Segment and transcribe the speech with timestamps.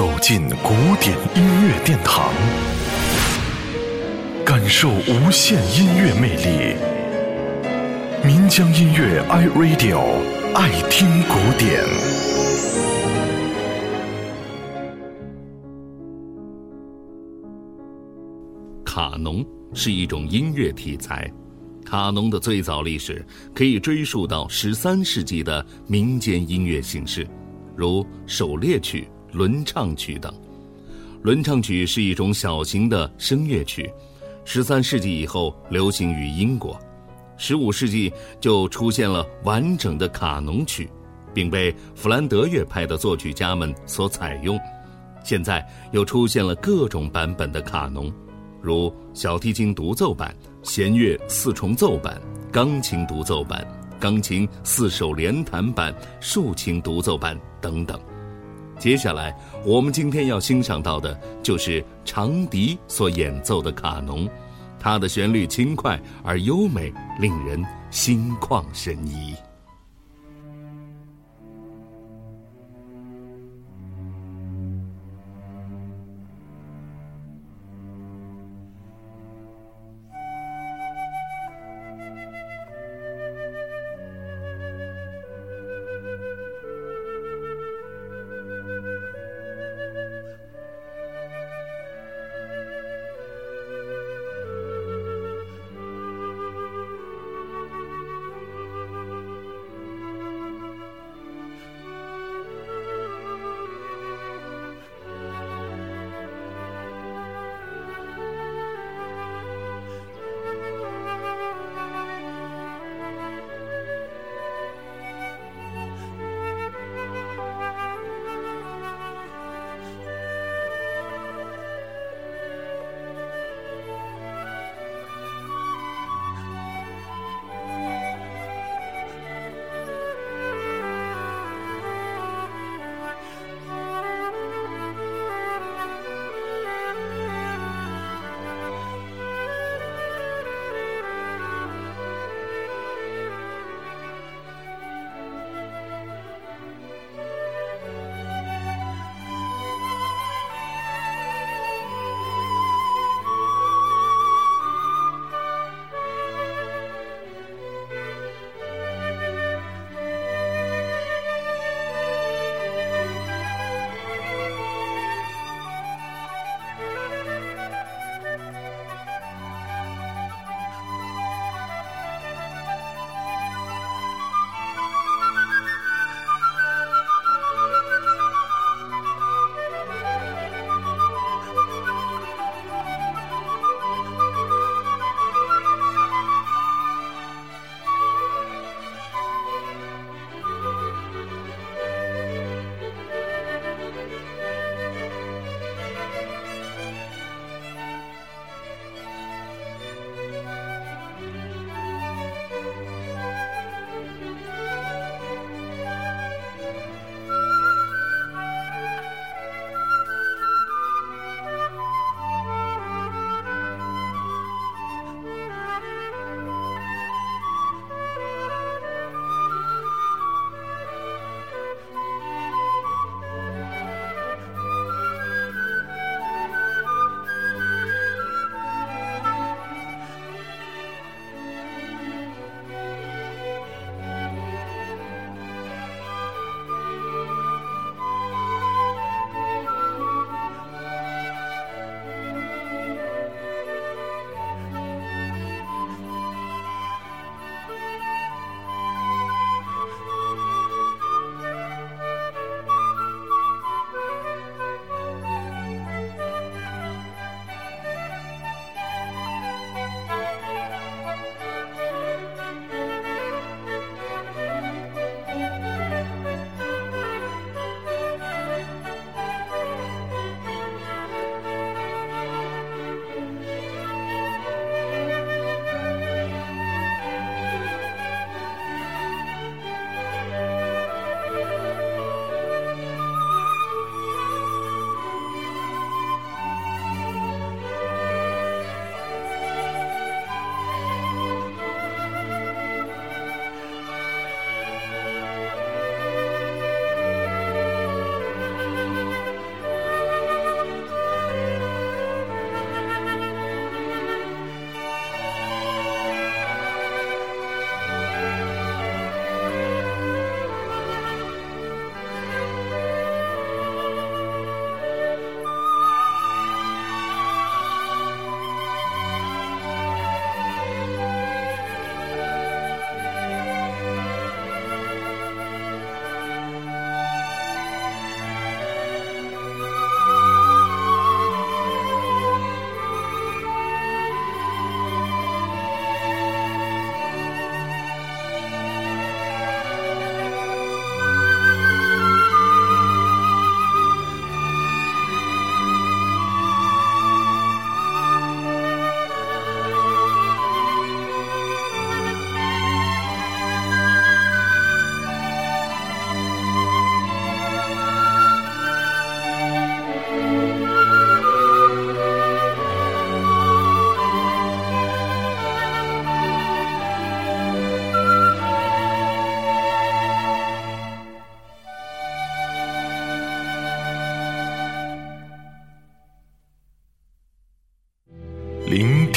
[0.00, 2.32] 走进古典音乐殿堂，
[4.46, 6.74] 感受无限音乐魅力。
[8.26, 10.00] 民江音乐 iRadio
[10.54, 11.84] 爱听古典。
[18.82, 19.44] 卡农
[19.74, 21.30] 是一种音乐题材，
[21.84, 23.22] 卡农的最早历史
[23.54, 27.28] 可以追溯到十三世纪的民间音乐形式，
[27.76, 29.06] 如狩猎曲。
[29.32, 30.32] 轮唱曲等，
[31.22, 33.92] 轮唱曲是一种小型的声乐曲，
[34.44, 36.78] 十三世纪以后流行于英国，
[37.36, 40.90] 十五世纪就出现了完整的卡农曲，
[41.32, 44.58] 并被弗兰德乐派的作曲家们所采用。
[45.22, 48.12] 现在又出现了各种版本的卡农，
[48.60, 52.20] 如小提琴独奏版、弦乐四重奏版、
[52.50, 53.66] 钢琴独奏版、
[54.00, 58.00] 钢琴四手联弹版、竖琴独奏版等等。
[58.80, 64.26] 接下来，我们今天要欣赏到的就是长笛所演奏的卡农，
[64.78, 69.34] 它的旋律轻快而优美，令人心旷神怡。